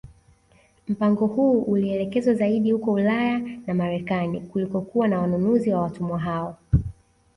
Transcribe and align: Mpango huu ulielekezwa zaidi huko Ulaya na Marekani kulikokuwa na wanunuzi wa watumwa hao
Mpango 0.87 1.25
huu 1.25 1.61
ulielekezwa 1.61 2.33
zaidi 2.33 2.71
huko 2.71 2.91
Ulaya 2.91 3.39
na 3.67 3.73
Marekani 3.73 4.39
kulikokuwa 4.41 5.07
na 5.07 5.19
wanunuzi 5.21 5.71
wa 5.71 5.81
watumwa 5.81 6.19
hao 6.19 6.57